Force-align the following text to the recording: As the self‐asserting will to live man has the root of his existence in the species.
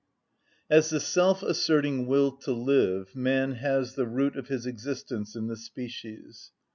As 0.67 0.89
the 0.89 0.97
self‐asserting 0.97 2.07
will 2.07 2.31
to 2.37 2.51
live 2.51 3.15
man 3.15 3.51
has 3.51 3.93
the 3.93 4.07
root 4.07 4.35
of 4.35 4.47
his 4.47 4.65
existence 4.65 5.35
in 5.35 5.45
the 5.45 5.55
species. 5.55 6.49